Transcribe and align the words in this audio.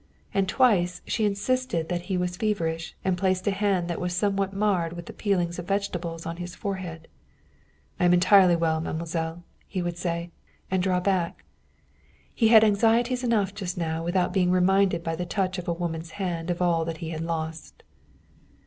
And 0.33 0.49
twice 0.49 1.03
she 1.05 1.25
insisted 1.25 1.87
that 1.89 2.01
he 2.09 2.17
was 2.17 2.35
feverish, 2.35 2.95
and 3.05 3.15
placed 3.19 3.45
a 3.45 3.51
hand 3.51 3.87
that 3.87 4.01
was 4.01 4.15
somewhat 4.15 4.51
marred 4.51 4.93
with 4.93 5.07
much 5.07 5.17
peeling 5.19 5.49
of 5.49 5.67
vegetables, 5.67 6.25
on 6.25 6.37
his 6.37 6.55
forehead. 6.55 7.07
"I 7.99 8.05
am 8.05 8.13
entirely 8.15 8.55
well, 8.55 8.81
mademoiselle," 8.81 9.43
he 9.67 9.83
would 9.83 9.99
say, 9.99 10.31
and 10.71 10.81
draw 10.81 10.99
back. 10.99 11.45
He 12.33 12.47
had 12.47 12.63
anxieties 12.63 13.23
enough 13.23 13.53
just 13.53 13.77
now 13.77 14.03
without 14.03 14.33
being 14.33 14.49
reminded 14.49 15.03
by 15.03 15.15
the 15.15 15.23
touch 15.27 15.59
of 15.59 15.67
a 15.67 15.73
woman's 15.73 16.09
hand 16.17 16.49
of 16.49 16.63
all 16.63 16.83
that 16.85 16.97
he 16.97 17.11
had 17.11 17.21
lost. 17.21 17.83